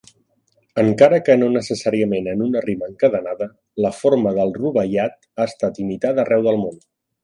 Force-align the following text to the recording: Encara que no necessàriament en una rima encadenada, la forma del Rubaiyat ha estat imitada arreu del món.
Encara 0.83 1.19
que 1.27 1.35
no 1.41 1.49
necessàriament 1.57 2.31
en 2.33 2.43
una 2.47 2.65
rima 2.67 2.89
encadenada, 2.93 3.51
la 3.89 3.95
forma 4.01 4.35
del 4.41 4.59
Rubaiyat 4.61 5.33
ha 5.35 5.51
estat 5.55 5.83
imitada 5.89 6.29
arreu 6.31 6.53
del 6.53 6.65
món. 6.69 6.87